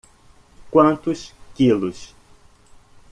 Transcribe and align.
Quantos 0.71 1.19
quilos? 1.55 1.99